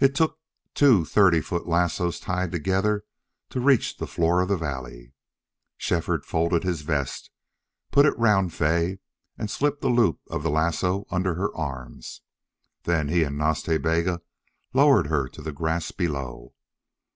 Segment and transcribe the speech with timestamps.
[0.00, 0.40] It took
[0.74, 3.04] two thirty foot lassos tied together
[3.50, 5.12] to reach the floor of the valley.
[5.76, 7.30] Shefford folded his vest,
[7.92, 8.98] put it round Fay,
[9.38, 12.22] and slipped a loop of the lasso under her arms.
[12.82, 14.20] Then he and Nas Ta Bega
[14.74, 16.54] lowered her to the grass below.